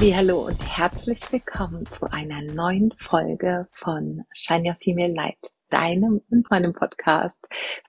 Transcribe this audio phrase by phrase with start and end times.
[0.00, 5.38] Hallo und herzlich willkommen zu einer neuen Folge von Shine Your Female Light,
[5.70, 7.36] deinem und meinem Podcast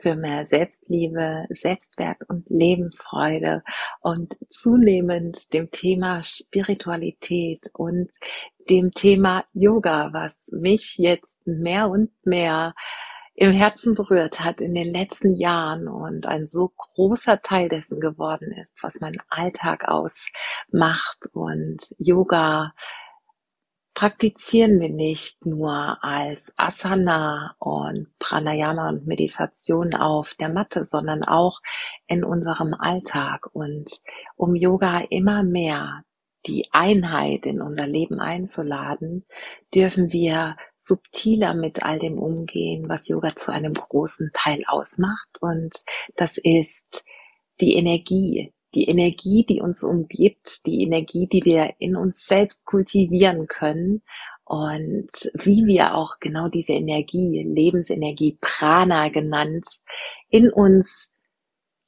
[0.02, 3.64] für mehr Selbstliebe, Selbstwert und Lebensfreude
[4.02, 8.10] und zunehmend dem Thema Spiritualität und
[8.71, 12.74] dem Thema Yoga, was mich jetzt mehr und mehr
[13.39, 18.52] im Herzen berührt hat in den letzten Jahren und ein so großer Teil dessen geworden
[18.52, 21.30] ist, was mein Alltag ausmacht.
[21.32, 22.74] Und Yoga
[23.94, 31.61] praktizieren wir nicht nur als Asana und Pranayama und Meditation auf der Matte, sondern auch
[32.09, 33.47] in unserem Alltag.
[33.53, 34.02] Und
[34.36, 36.03] um Yoga immer mehr
[36.45, 39.25] die Einheit in unser Leben einzuladen,
[39.73, 45.41] dürfen wir subtiler mit all dem umgehen, was Yoga zu einem großen Teil ausmacht.
[45.41, 45.83] Und
[46.15, 47.05] das ist
[47.59, 53.47] die Energie, die Energie, die uns umgibt, die Energie, die wir in uns selbst kultivieren
[53.47, 54.01] können
[54.45, 59.67] und wie wir auch genau diese Energie, Lebensenergie, Prana genannt,
[60.29, 61.11] in uns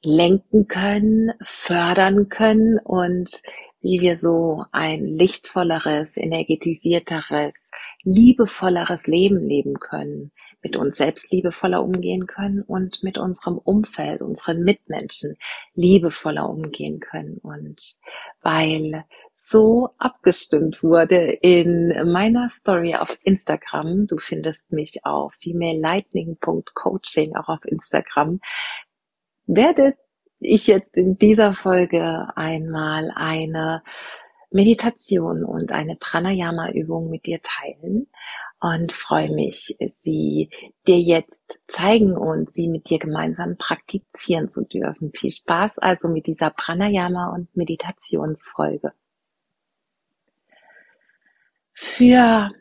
[0.03, 3.41] lenken können, fördern können und
[3.81, 7.71] wie wir so ein lichtvolleres, energetisierteres,
[8.03, 14.63] liebevolleres Leben leben können, mit uns selbst liebevoller umgehen können und mit unserem Umfeld, unseren
[14.63, 15.35] Mitmenschen
[15.73, 17.37] liebevoller umgehen können.
[17.39, 17.95] Und
[18.41, 19.05] weil
[19.43, 27.65] so abgestimmt wurde in meiner Story auf Instagram, du findest mich auf femalelightning.coaching auch auf
[27.65, 28.39] Instagram,
[29.47, 29.95] werde
[30.41, 33.83] ich jetzt in dieser Folge einmal eine
[34.49, 38.07] Meditation und eine Pranayama-Übung mit dir teilen
[38.59, 40.49] und freue mich, sie
[40.87, 45.11] dir jetzt zeigen und sie mit dir gemeinsam praktizieren zu dürfen.
[45.13, 48.93] Viel Spaß also mit dieser Pranayama- und Meditationsfolge.
[51.73, 52.51] Für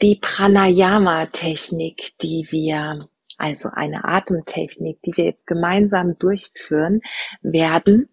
[0.00, 3.00] die Pranayama-Technik, die wir
[3.40, 7.00] also eine Atemtechnik, die wir jetzt gemeinsam durchführen
[7.42, 8.08] werden.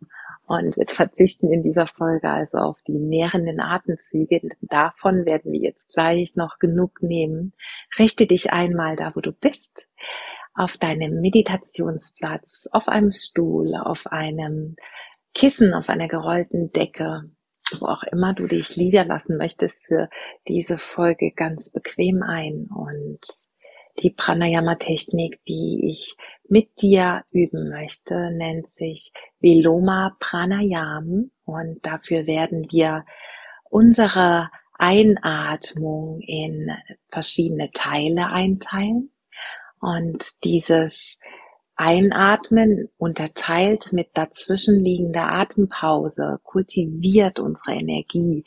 [0.48, 4.42] Und wir verzichten in dieser Folge also auf die nährenden Atemzüge.
[4.62, 7.54] Davon werden wir jetzt gleich noch genug nehmen.
[8.00, 9.86] Richte dich einmal da, wo du bist,
[10.54, 14.78] auf deinem Meditationsplatz, auf einem Stuhl, auf einem
[15.34, 17.30] Kissen, auf einer gerollten Decke,
[17.80, 20.10] wo auch immer du dich niederlassen möchtest für
[20.48, 23.20] diese Folge ganz bequem ein und
[24.00, 26.16] die Pranayama-Technik, die ich
[26.48, 31.32] mit dir üben möchte, nennt sich Viloma Pranayam.
[31.46, 33.06] Und dafür werden wir
[33.70, 36.70] unsere Einatmung in
[37.10, 39.12] verschiedene Teile einteilen.
[39.80, 41.20] Und dieses
[41.78, 48.44] Einatmen unterteilt mit dazwischenliegender Atempause, kultiviert unsere Energie,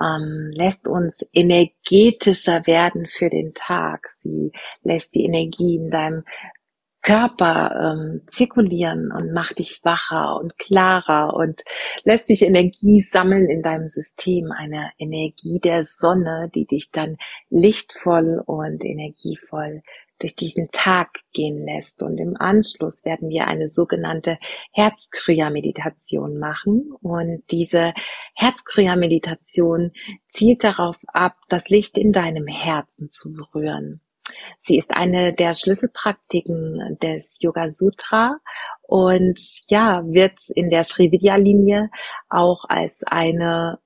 [0.00, 4.10] ähm, lässt uns energetischer werden für den Tag.
[4.10, 4.52] Sie
[4.82, 6.24] lässt die Energie in deinem
[7.04, 11.62] Körper ähm, zirkulieren und macht dich wacher und klarer und
[12.04, 17.18] lässt dich Energie sammeln in deinem System, eine Energie der Sonne, die dich dann
[17.50, 19.82] lichtvoll und energievoll
[20.18, 22.02] durch diesen Tag gehen lässt.
[22.02, 24.38] Und im Anschluss werden wir eine sogenannte
[24.72, 26.92] Herzkriya-Meditation machen.
[27.00, 27.92] Und diese
[28.34, 29.92] Herzkriya-Meditation
[30.28, 34.00] zielt darauf ab, das Licht in deinem Herzen zu berühren.
[34.62, 38.38] Sie ist eine der Schlüsselpraktiken des Yoga Sutra
[38.82, 39.38] und
[39.68, 41.90] ja, wird in der Srividya-Linie
[42.30, 43.78] auch als eine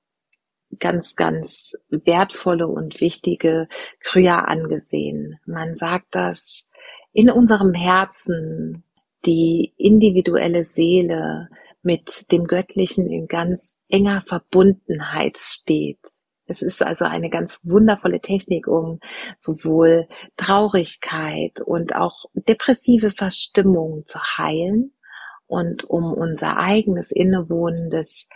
[0.77, 3.67] ganz, ganz wertvolle und wichtige
[4.01, 5.39] Kriya angesehen.
[5.45, 6.65] Man sagt, dass
[7.13, 8.83] in unserem Herzen
[9.25, 11.49] die individuelle Seele
[11.81, 15.99] mit dem Göttlichen in ganz enger Verbundenheit steht.
[16.45, 18.99] Es ist also eine ganz wundervolle Technik, um
[19.37, 24.93] sowohl Traurigkeit und auch depressive Verstimmung zu heilen
[25.45, 28.27] und um unser eigenes innewohnendes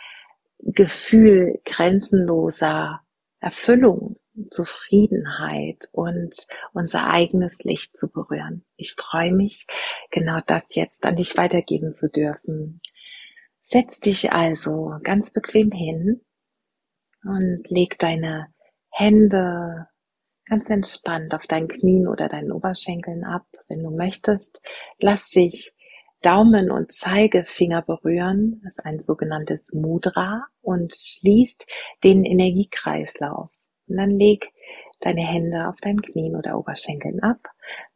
[0.66, 3.02] Gefühl grenzenloser
[3.40, 4.18] Erfüllung,
[4.50, 8.66] Zufriedenheit und unser eigenes Licht zu berühren.
[8.78, 9.68] Ich freue mich,
[10.12, 12.82] genau das jetzt an dich weitergeben zu dürfen.
[13.62, 16.22] Setz dich also ganz bequem hin
[17.24, 18.48] und leg deine
[18.90, 19.88] Hände
[20.46, 23.46] ganz entspannt auf deinen Knien oder deinen Oberschenkeln ab.
[23.68, 24.62] Wenn du möchtest,
[25.00, 25.74] lass dich
[26.24, 31.66] Daumen und Zeigefinger berühren, das ist ein sogenanntes Mudra und schließt
[32.04, 33.52] den Energiekreislauf.
[33.88, 34.52] Und dann leg
[35.02, 37.40] deine Hände auf deinen Knien oder Oberschenkeln ab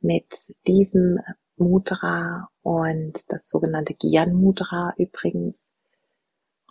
[0.01, 1.19] mit diesem
[1.55, 5.57] Mudra und das sogenannte Gyan Mudra übrigens.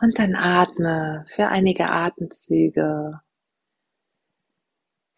[0.01, 3.21] Und dann atme für einige Atemzüge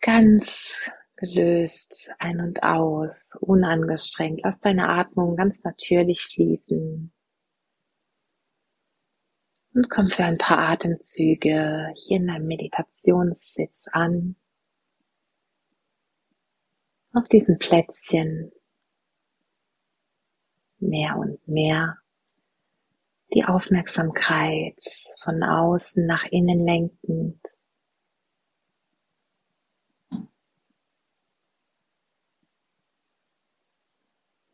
[0.01, 0.81] ganz
[1.19, 4.41] gelöst ein und aus, unangestrengt.
[4.45, 7.13] Lass deine Atmung ganz natürlich fließen.
[9.75, 14.37] Und komm für ein paar Atemzüge hier in deinem Meditationssitz an.
[17.13, 18.53] Auf diesem Plätzchen
[20.79, 21.99] mehr und mehr
[23.35, 24.83] die Aufmerksamkeit
[25.23, 27.41] von außen nach innen lenkend.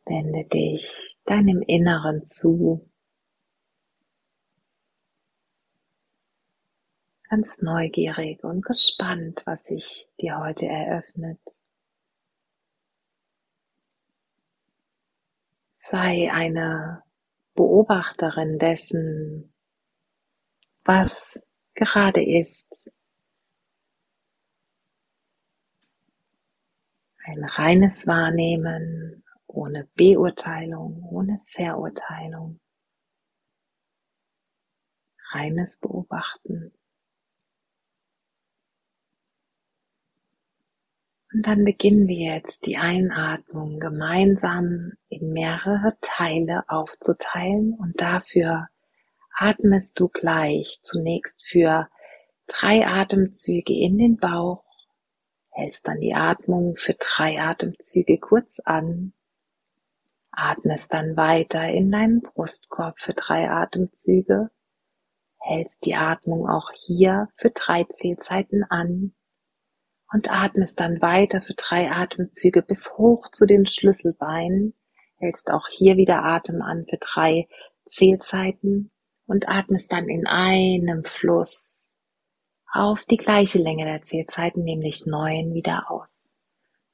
[0.05, 2.89] Wende dich deinem Inneren zu.
[7.29, 11.39] Ganz neugierig und gespannt, was sich dir heute eröffnet.
[15.89, 17.03] Sei eine
[17.55, 19.53] Beobachterin dessen,
[20.83, 21.39] was
[21.73, 22.91] gerade ist.
[27.23, 29.24] Ein reines Wahrnehmen
[29.55, 32.59] ohne Beurteilung, ohne Verurteilung.
[35.31, 36.73] Reines Beobachten.
[41.33, 48.69] Und dann beginnen wir jetzt die Einatmung gemeinsam in mehrere Teile aufzuteilen und dafür
[49.35, 51.89] atmest du gleich zunächst für
[52.47, 54.63] drei Atemzüge in den Bauch,
[55.49, 59.13] hältst dann die Atmung für drei Atemzüge kurz an,
[60.37, 64.49] atmest dann weiter in deinen Brustkorb für drei Atemzüge,
[65.39, 69.13] hältst die Atmung auch hier für drei Zählzeiten an
[70.11, 74.73] und atmest dann weiter für drei Atemzüge bis hoch zu den Schlüsselbeinen.
[75.17, 77.47] Hältst auch hier wieder Atem an für drei
[77.85, 78.91] Zählzeiten
[79.27, 81.91] und atmest dann in einem Fluss
[82.71, 86.33] auf die gleiche Länge der Zählzeiten, nämlich neun, wieder aus,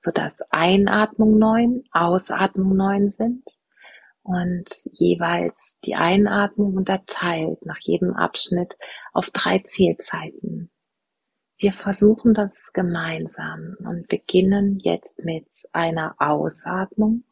[0.01, 3.43] sodass Einatmung neun, Ausatmung neun sind
[4.23, 8.77] und jeweils die Einatmung unterteilt nach jedem Abschnitt
[9.13, 10.71] auf drei Zählzeiten.
[11.57, 17.23] Wir versuchen das gemeinsam und beginnen jetzt mit einer Ausatmung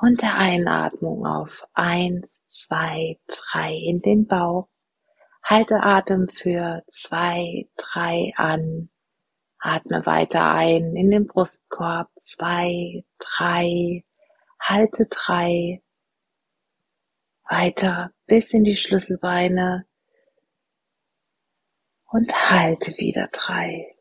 [0.00, 4.68] und der Einatmung auf eins, zwei, drei in den Bauch.
[5.42, 8.90] Halte Atem für zwei, drei an.
[9.60, 12.08] Atme weiter ein in den Brustkorb.
[12.20, 14.04] Zwei, drei.
[14.60, 15.82] Halte drei.
[17.48, 19.86] Weiter bis in die Schlüsselbeine
[22.10, 23.94] und halte wieder drei.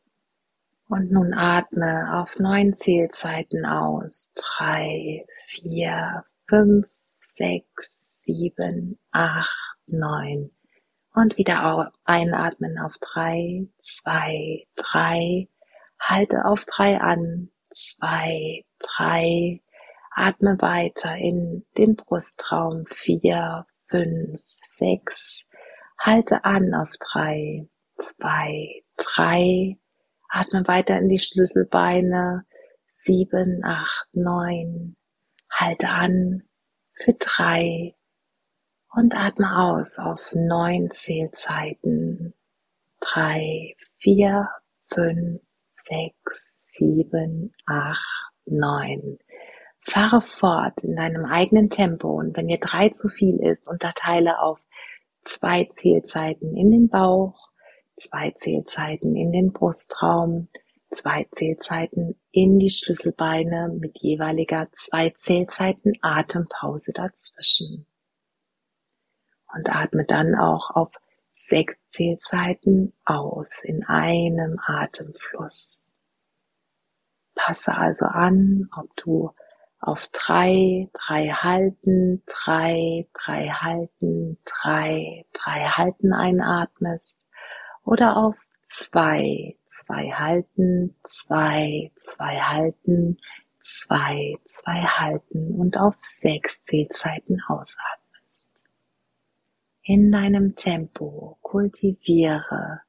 [0.90, 4.34] Und nun atme auf neun Zählzeiten aus.
[4.36, 10.57] Drei, vier, fünf, sechs, sieben, acht, neun.
[11.18, 15.50] Und wieder einatmen auf drei, zwei, drei.
[16.00, 17.50] Halte auf drei an.
[17.74, 19.64] Zwei, drei.
[20.12, 22.86] Atme weiter in den Brustraum.
[22.86, 25.42] Vier, fünf, sechs.
[25.98, 29.80] Halte an auf drei, zwei, drei.
[30.30, 32.46] Atme weiter in die Schlüsselbeine.
[32.92, 34.96] Sieben, acht, neun.
[35.50, 36.44] Halte an
[36.94, 37.96] für drei
[38.98, 42.34] und atme aus auf neun Zählzeiten.
[43.00, 44.50] Drei, vier,
[44.92, 45.40] fünf,
[45.72, 49.20] sechs, sieben, acht, neun.
[49.82, 54.64] Fahre fort in deinem eigenen Tempo und wenn dir drei zu viel ist, unterteile auf
[55.24, 57.50] zwei Zählzeiten in den Bauch,
[57.98, 60.48] zwei Zählzeiten in den Brustraum,
[60.90, 67.86] zwei Zählzeiten in die Schlüsselbeine mit jeweiliger zwei Zählzeiten Atempause dazwischen.
[69.54, 70.92] Und atme dann auch auf
[71.50, 75.98] sechs Zählzeiten aus in einem Atemfluss.
[77.36, 79.32] Passe also an, ob du
[79.80, 87.20] auf drei, drei halten, drei, drei halten, drei, drei halten einatmest
[87.84, 88.36] oder auf
[88.68, 93.18] zwei, zwei halten, zwei, zwei halten,
[93.62, 98.07] zwei, zwei halten und auf sechs Zählzeiten ausatmest.
[99.90, 102.82] In deinem Tempo kultiviere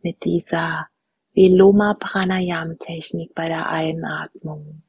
[0.00, 0.86] mit dieser
[1.34, 4.84] Viloma Pranayam Technik bei der Einatmung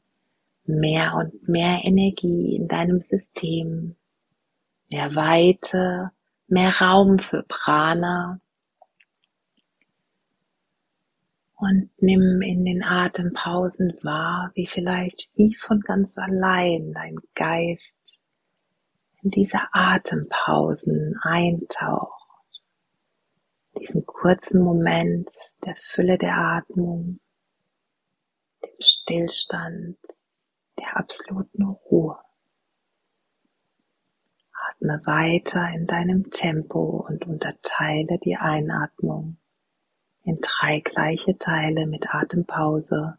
[0.66, 3.96] mehr und mehr Energie in deinem System,
[4.92, 6.12] mehr Weite,
[6.48, 8.40] mehr Raum für Prana.
[11.56, 18.01] Und nimm in den Atempausen wahr, wie vielleicht wie von ganz allein dein Geist
[19.24, 22.62] in diese Atempausen eintaucht,
[23.80, 25.30] diesen kurzen Moment
[25.66, 27.20] der Fülle der Atmung,
[28.64, 29.98] dem Stillstand,
[30.78, 32.18] der absoluten Ruhe.
[34.70, 39.38] Atme weiter in deinem Tempo und unterteile die Einatmung
[40.24, 43.18] in drei gleiche Teile mit Atempause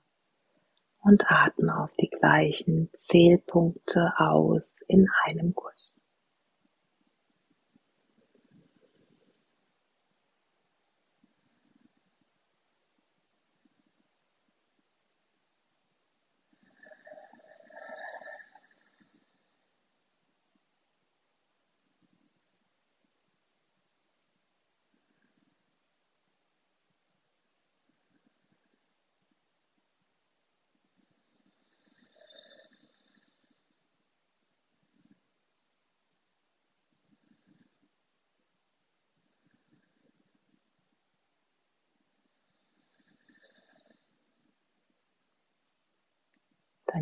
[1.03, 6.03] und atme auf die gleichen Zählpunkte aus in einem Guss.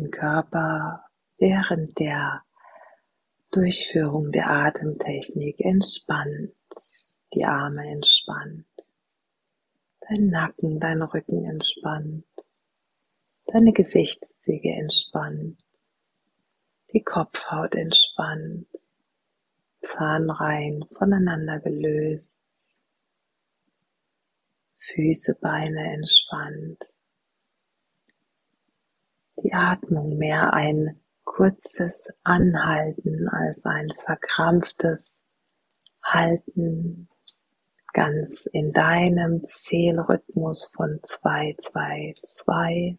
[0.01, 1.05] Dein Körper
[1.37, 2.43] während der
[3.51, 6.53] Durchführung der Atemtechnik entspannt,
[7.33, 8.65] die Arme entspannt,
[10.07, 12.25] dein Nacken, dein Rücken entspannt,
[13.45, 15.59] deine Gesichtszüge entspannt,
[16.93, 18.67] die Kopfhaut entspannt,
[19.81, 22.45] Zahnreihen voneinander gelöst,
[24.93, 26.90] Füße, Beine entspannt,
[29.43, 35.21] die Atmung mehr ein kurzes Anhalten als ein verkrampftes
[36.03, 37.07] Halten
[37.93, 42.97] ganz in deinem Zählrhythmus von 2, 2, 2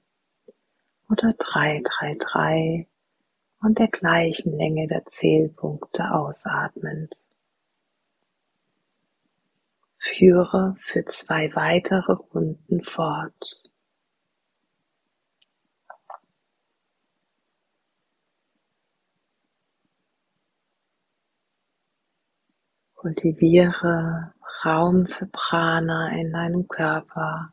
[1.11, 2.89] oder 3, 3, 3
[3.61, 7.15] und der gleichen Länge der Zählpunkte ausatmend.
[9.99, 13.72] Führe für zwei weitere Runden fort.
[23.03, 24.33] Kultiviere
[24.65, 27.53] Raum für Prana in deinem Körper.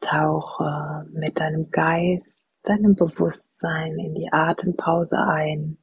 [0.00, 5.78] Tauche mit deinem Geist, deinem Bewusstsein in die Atempause ein.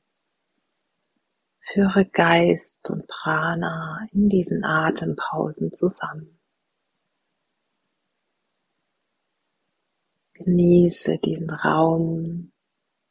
[1.74, 6.40] Führe Geist und Prana in diesen Atempausen zusammen.
[10.34, 12.52] Genieße diesen Raum,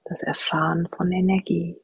[0.04, 1.82] das Erfahren von Energie.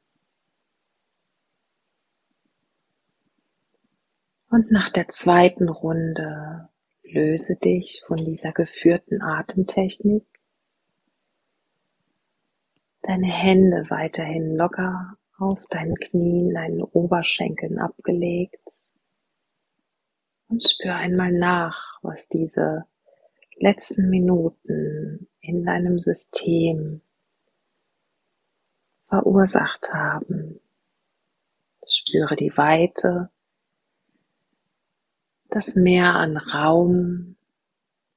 [4.53, 6.69] Und nach der zweiten Runde
[7.05, 10.27] löse dich von dieser geführten Atemtechnik.
[13.01, 18.61] Deine Hände weiterhin locker auf deinen Knien, deinen Oberschenkeln abgelegt.
[20.49, 22.85] Und spür einmal nach, was diese
[23.57, 27.01] letzten Minuten in deinem System
[29.09, 30.61] verursacht haben.
[31.87, 33.32] Spüre die Weite
[35.53, 37.37] das Meer an Raum,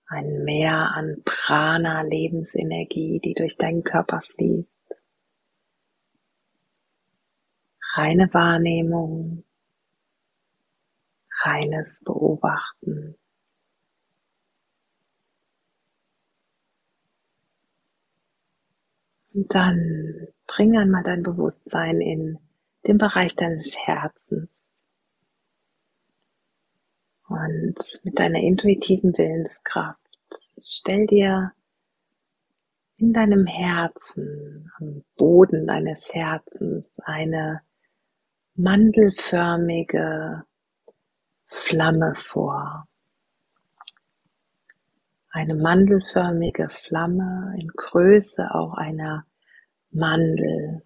[0.07, 4.95] ein Meer an Prana, Lebensenergie, die durch deinen Körper fließt.
[7.95, 9.43] Reine Wahrnehmung,
[11.43, 13.15] reines Beobachten.
[19.33, 22.39] Und dann bring einmal dein Bewusstsein in
[22.87, 24.64] den Bereich deines Herzens.
[27.27, 30.05] Und mit deiner intuitiven Willenskraft
[30.61, 31.53] stell dir
[32.97, 37.61] in deinem Herzen, am Boden deines Herzens eine
[38.55, 40.43] mandelförmige
[41.47, 42.87] Flamme vor.
[45.29, 49.25] Eine mandelförmige Flamme in Größe auch einer
[49.91, 50.83] Mandel.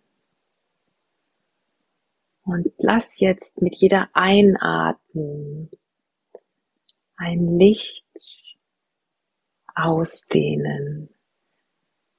[2.44, 5.70] Und lass jetzt mit jeder Einatmung
[7.20, 8.08] ein Licht
[9.76, 11.10] ausdehnen,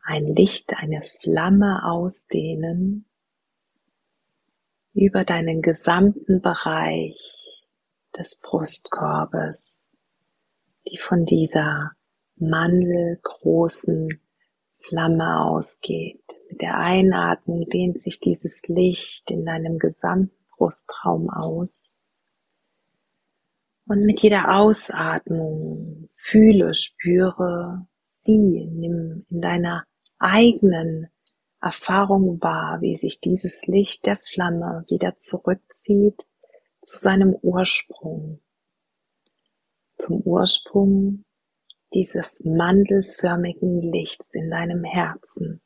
[0.03, 3.07] ein Licht, eine Flamme ausdehnen
[4.93, 7.65] über deinen gesamten Bereich
[8.17, 9.87] des Brustkorbes,
[10.87, 11.93] die von dieser
[12.37, 14.21] mandelgroßen
[14.81, 16.23] Flamme ausgeht.
[16.51, 21.95] Mit der Einatmung dehnt sich dieses Licht in deinem gesamten Brustraum aus.
[23.91, 29.85] Und mit jeder Ausatmung fühle, spüre sie, nimm in deiner
[30.17, 31.09] eigenen
[31.61, 36.25] Erfahrung wahr, wie sich dieses Licht der Flamme wieder zurückzieht
[36.83, 38.39] zu seinem Ursprung,
[39.99, 41.25] zum Ursprung
[41.93, 45.61] dieses mandelförmigen Lichts in deinem Herzen.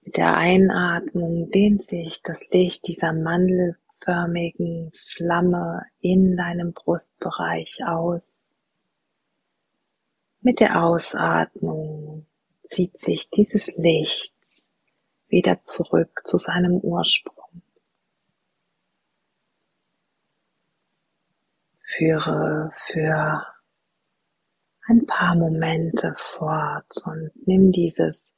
[0.00, 3.12] Mit der Einatmung dehnt sich das Licht dieser
[4.06, 8.46] mandelförmigen Flamme in deinem Brustbereich aus.
[10.40, 12.26] Mit der Ausatmung
[12.68, 14.34] zieht sich dieses Licht
[15.28, 17.62] wieder zurück zu seinem Ursprung.
[21.96, 23.44] Führe für
[24.86, 28.34] ein paar Momente fort und nimm dieses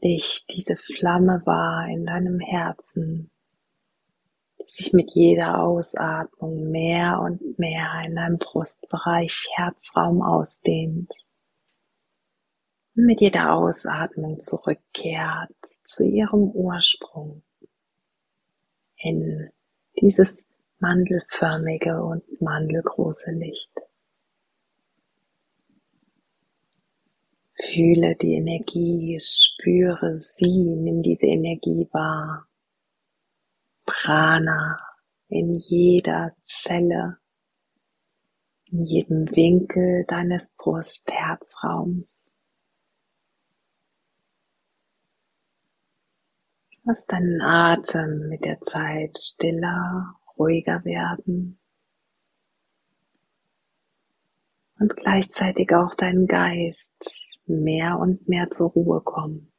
[0.00, 3.30] Licht, diese Flamme wahr in deinem Herzen,
[4.70, 11.10] sich mit jeder Ausatmung mehr und mehr in deinem Brustbereich Herzraum ausdehnt
[12.96, 17.42] und mit jeder Ausatmung zurückkehrt zu ihrem Ursprung
[18.96, 19.50] in
[20.00, 20.44] dieses
[20.78, 23.70] mandelförmige und mandelgroße Licht.
[27.72, 32.46] Fühle die Energie, spüre sie, nimm diese Energie wahr.
[33.84, 34.78] Prana
[35.28, 37.18] in jeder Zelle,
[38.66, 42.14] in jedem Winkel deines Brustherzraums.
[46.84, 51.58] Lass deinen Atem mit der Zeit stiller, ruhiger werden
[54.78, 57.10] und gleichzeitig auch dein Geist
[57.46, 59.53] mehr und mehr zur Ruhe kommen.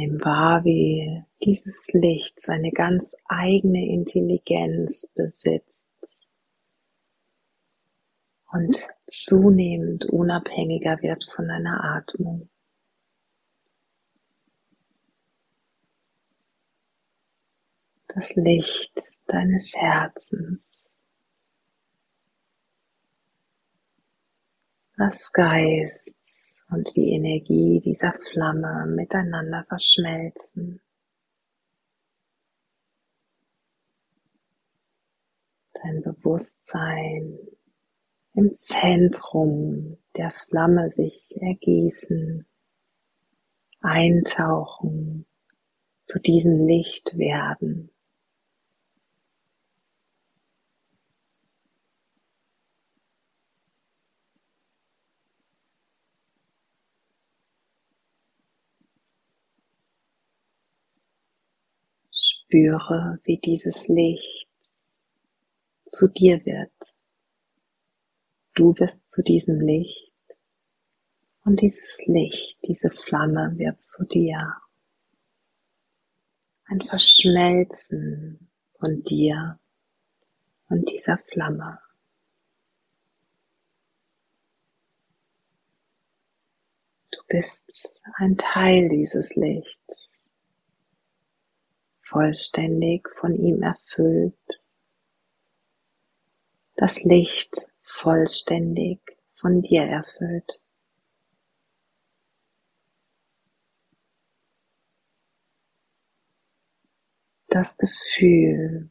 [0.00, 5.84] Nimm wahr, wie dieses Licht seine ganz eigene Intelligenz besitzt
[8.50, 12.48] und zunehmend unabhängiger wird von deiner Atmung.
[18.08, 20.88] Das Licht deines Herzens.
[24.96, 30.80] Das Geist und die Energie dieser Flamme miteinander verschmelzen.
[35.72, 37.38] Dein Bewusstsein
[38.34, 42.46] im Zentrum der Flamme sich ergießen,
[43.80, 45.26] eintauchen,
[46.04, 47.90] zu diesem Licht werden.
[62.50, 64.50] Spüre, wie dieses Licht
[65.86, 66.72] zu dir wird.
[68.54, 70.12] Du wirst zu diesem Licht
[71.44, 74.56] und dieses Licht, diese Flamme wird zu dir.
[76.64, 79.60] Ein Verschmelzen von dir
[80.68, 81.78] und dieser Flamme.
[87.12, 89.79] Du bist ein Teil dieses Lichts
[92.10, 94.34] vollständig von ihm erfüllt,
[96.74, 99.00] das Licht vollständig
[99.36, 100.60] von dir erfüllt.
[107.48, 108.90] Das Gefühl,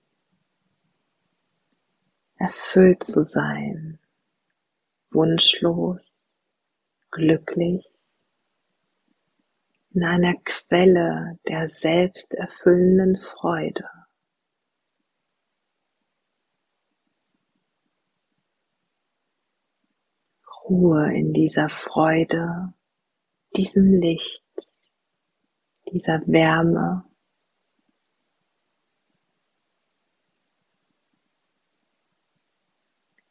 [2.37, 3.99] erfüllt zu sein,
[5.11, 6.33] wunschlos,
[7.11, 7.85] glücklich,
[9.91, 13.89] in einer Quelle der selbsterfüllenden Freude.
[20.65, 22.73] Ruhe in dieser Freude,
[23.55, 24.45] diesem Licht,
[25.91, 27.05] dieser Wärme.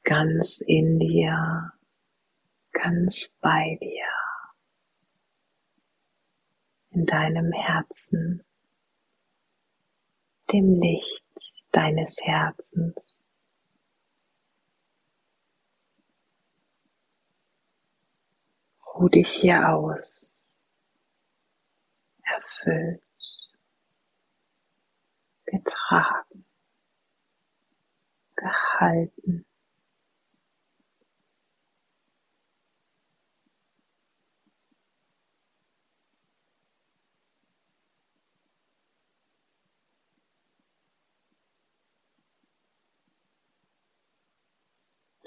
[0.03, 1.73] Ganz in dir,
[2.73, 4.08] ganz bei dir
[6.91, 8.45] in deinem Herzen,
[10.53, 11.25] dem Licht
[11.73, 12.95] deines Herzens.
[18.95, 20.43] Ruh dich hier aus,
[22.23, 23.03] erfüllt,
[25.45, 26.47] getragen,
[28.37, 29.48] gehalten.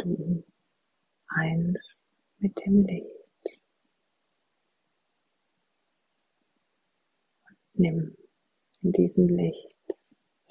[0.04, 0.44] Du
[1.28, 2.00] eins
[2.38, 3.62] mit dem Licht.
[7.48, 8.18] Und nimm
[8.82, 9.72] in diesem Licht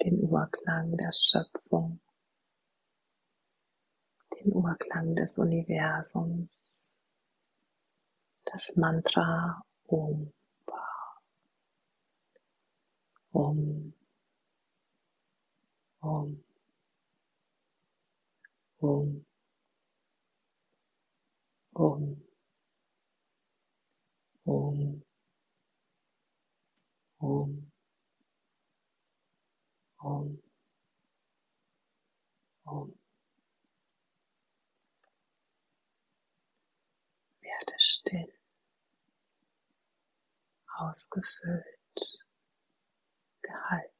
[0.01, 1.99] den Urklang der Schöpfung,
[4.39, 6.75] den Urklang des Universums,
[8.45, 10.31] das Mantra Om.
[13.33, 13.93] Om.
[16.01, 16.43] Om.
[18.79, 19.25] Om.
[21.73, 22.23] Om.
[24.45, 25.03] Om.
[27.19, 27.71] Om.
[29.97, 30.41] Om.
[32.65, 32.99] Om.
[37.41, 38.33] Werde still,
[40.79, 42.25] ausgefüllt,
[43.41, 43.90] gehalten,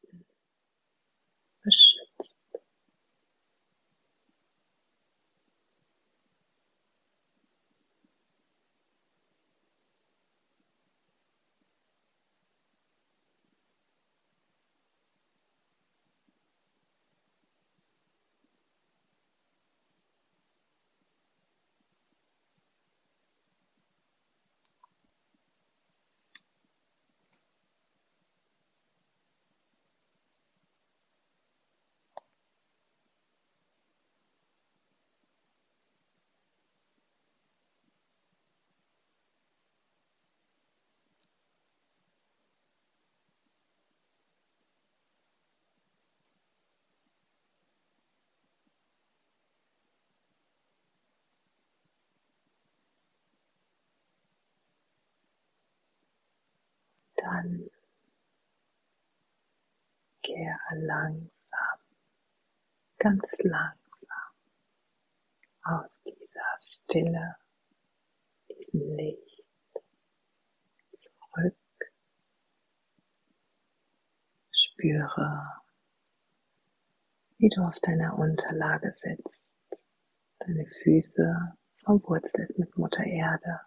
[57.21, 57.69] dann
[60.23, 61.79] kehre langsam,
[62.97, 63.81] ganz langsam
[65.63, 67.35] aus dieser Stille,
[68.49, 69.43] diesem Licht
[70.99, 71.57] zurück.
[74.51, 75.61] Spüre,
[77.37, 79.49] wie du auf deiner Unterlage sitzt,
[80.39, 83.61] deine Füße verwurzelt mit Mutter Erde.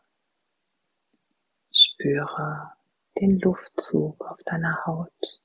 [1.72, 2.73] Spüre,
[3.20, 5.40] den Luftzug auf deiner Haut,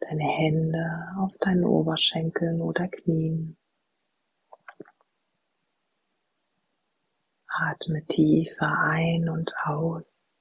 [0.00, 3.56] deine Hände auf deinen Oberschenkeln oder Knien.
[7.48, 10.34] Atme tiefer ein und aus.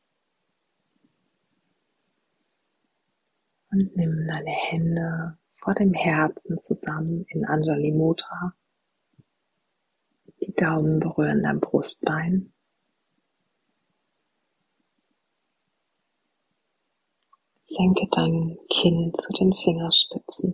[3.71, 8.53] Und nimm deine Hände vor dem Herzen zusammen in Anjali Mudra.
[10.41, 12.53] Die Daumen berühren dein Brustbein.
[17.67, 20.54] Senke dein Kinn zu den Fingerspitzen.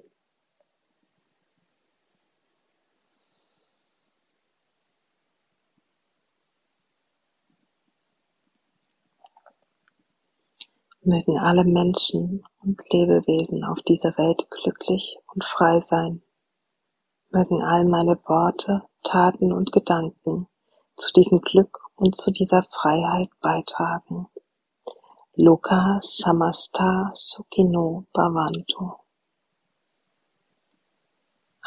[11.03, 16.23] Mögen alle Menschen und Lebewesen auf dieser Welt glücklich und frei sein.
[17.29, 20.47] Mögen all meine Worte, Taten und Gedanken
[20.95, 24.27] zu diesem Glück und zu dieser Freiheit beitragen.
[25.37, 28.99] Loka Samasta Sukhino Bhavantu.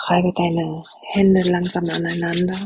[0.07, 0.83] Reibe deine
[1.15, 2.59] Hände langsam aneinander.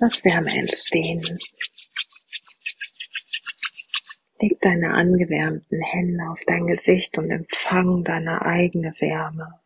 [0.00, 1.38] Lass Wärme entstehen.
[4.40, 9.60] Leg deine angewärmten Hände auf dein Gesicht und empfang deine eigene Wärme.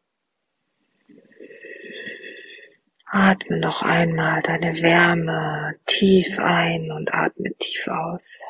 [3.07, 8.41] Atme noch einmal deine Wärme tief ein und atme tief aus.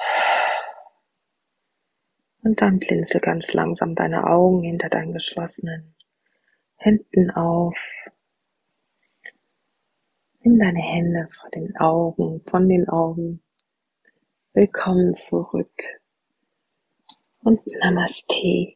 [2.43, 5.95] Und dann blinzel ganz langsam deine Augen hinter deinen geschlossenen
[6.77, 7.77] Händen auf.
[10.43, 13.43] Nimm deine Hände vor den Augen, von den Augen.
[14.55, 15.83] Willkommen zurück.
[17.43, 18.75] Und Namaste.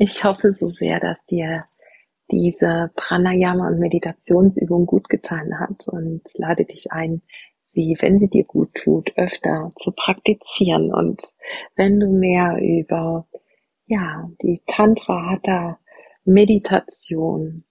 [0.00, 1.64] Ich hoffe so sehr, dass dir
[2.30, 7.22] diese Pranayama und Meditationsübung gut getan hat und lade dich ein,
[7.74, 10.92] sie, wenn sie dir gut tut, öfter zu praktizieren.
[10.92, 11.22] Und
[11.76, 13.26] wenn du mehr über,
[13.86, 15.78] ja, die Tantra Hatha
[16.24, 17.64] Meditation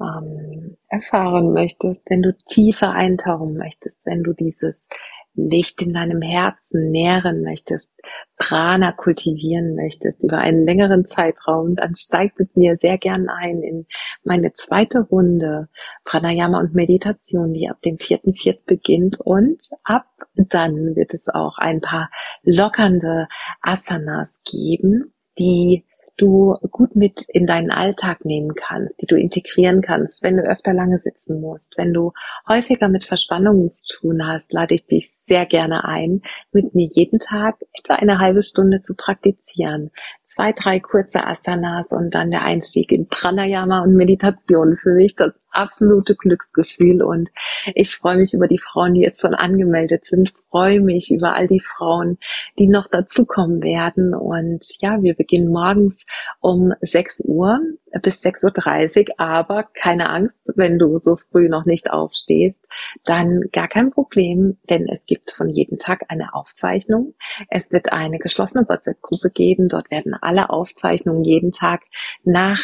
[0.00, 4.88] ähm, erfahren möchtest, wenn du tiefer eintauchen möchtest, wenn du dieses
[5.34, 7.88] Licht in deinem Herzen nähren möchtest,
[8.36, 13.86] Prana kultivieren möchtest über einen längeren Zeitraum, dann steig mit mir sehr gern ein in
[14.24, 15.68] meine zweite Runde
[16.04, 18.58] Pranayama und Meditation, die ab dem 4.4.
[18.66, 22.10] beginnt und ab dann wird es auch ein paar
[22.42, 23.28] lockernde
[23.60, 25.84] Asanas geben, die
[26.16, 30.72] du gut mit in deinen Alltag nehmen kannst, die du integrieren kannst, wenn du öfter
[30.74, 32.12] lange sitzen musst, wenn du
[32.48, 36.22] häufiger mit Verspannungen zu tun hast, lade ich dich sehr gerne ein,
[36.52, 39.90] mit mir jeden Tag etwa eine halbe Stunde zu praktizieren.
[40.24, 44.76] Zwei, drei kurze Asanas und dann der Einstieg in Pranayama und Meditation.
[44.76, 47.02] Für mich das absolute Glücksgefühl.
[47.02, 47.30] Und
[47.74, 51.48] ich freue mich über die Frauen, die jetzt schon angemeldet sind, freue mich über all
[51.48, 52.18] die Frauen,
[52.58, 54.14] die noch dazukommen werden.
[54.14, 56.06] Und ja, wir beginnen morgens
[56.40, 57.60] um 6 Uhr
[58.00, 62.64] bis 6.30 Uhr, aber keine Angst, wenn du so früh noch nicht aufstehst,
[63.04, 67.14] dann gar kein Problem, denn es gibt von jedem Tag eine Aufzeichnung.
[67.48, 71.82] Es wird eine geschlossene WhatsApp-Gruppe geben, dort werden alle Aufzeichnungen jeden Tag
[72.24, 72.60] nach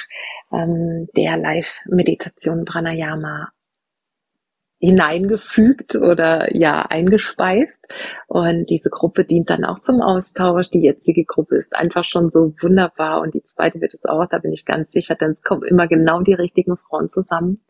[0.53, 3.51] ähm, der Live-Meditation Pranayama
[4.79, 7.85] hineingefügt oder ja eingespeist.
[8.27, 10.71] Und diese Gruppe dient dann auch zum Austausch.
[10.71, 14.38] Die jetzige Gruppe ist einfach schon so wunderbar und die zweite wird es auch, da
[14.38, 17.61] bin ich ganz sicher, denn es kommen immer genau die richtigen Frauen zusammen.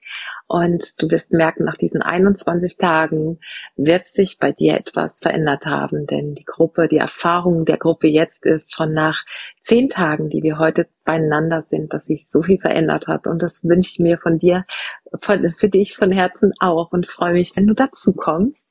[0.49, 3.39] Und du wirst merken, nach diesen 21 Tagen
[3.77, 8.47] wird sich bei dir etwas verändert haben, denn die Gruppe, die Erfahrung der Gruppe jetzt
[8.47, 9.25] ist schon nach
[9.63, 13.27] zehn Tagen, die wir heute beieinander sind, dass sich so viel verändert hat.
[13.27, 14.65] Und das wünsche ich mir von dir,
[15.21, 18.71] für dich von Herzen auch und freue mich, wenn du dazu kommst.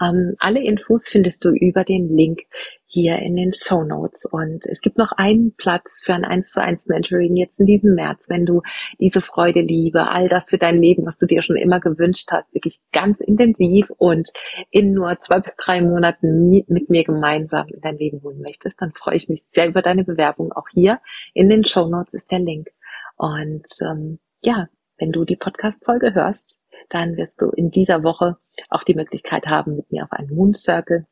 [0.00, 2.40] Ähm, alle Infos findest du über den Link
[2.88, 4.24] hier in den Show Notes.
[4.24, 7.94] Und es gibt noch einen Platz für ein 1 zu 1 Mentoring jetzt in diesem
[7.94, 8.62] März, wenn du
[8.98, 12.52] diese Freude, Liebe, all das für dein Leben, was du dir schon immer gewünscht hast,
[12.54, 14.28] wirklich ganz intensiv und
[14.70, 18.92] in nur zwei bis drei Monaten mit mir gemeinsam in dein Leben holen möchtest, dann
[18.92, 20.52] freue ich mich sehr über deine Bewerbung.
[20.52, 21.00] Auch hier
[21.34, 22.68] in den Show Notes ist der Link.
[23.16, 28.38] Und ähm, ja, wenn du die Podcast-Folge hörst, dann wirst du in dieser Woche
[28.70, 31.06] auch die Möglichkeit haben, mit mir auf einen Moon Circle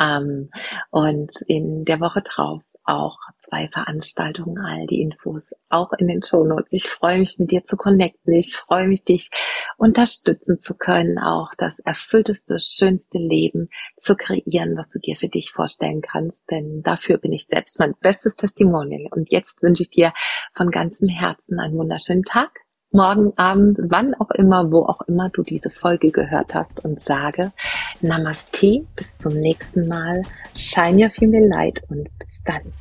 [0.00, 0.50] ähm,
[0.90, 6.44] und in der Woche drauf auch zwei Veranstaltungen, all die Infos auch in den Show
[6.44, 6.70] Notes.
[6.70, 8.34] Ich freue mich mit dir zu connecten.
[8.34, 9.30] Ich freue mich, dich
[9.78, 15.50] unterstützen zu können, auch das erfüllteste, schönste Leben zu kreieren, was du dir für dich
[15.52, 16.50] vorstellen kannst.
[16.50, 19.08] Denn dafür bin ich selbst mein bestes Testimonial.
[19.10, 20.12] Und jetzt wünsche ich dir
[20.54, 22.63] von ganzem Herzen einen wunderschönen Tag
[22.94, 27.52] morgen Abend, wann auch immer, wo auch immer du diese Folge gehört hast und sage
[28.00, 30.22] Namaste, bis zum nächsten Mal,
[30.54, 32.72] shine your female light und bis dann.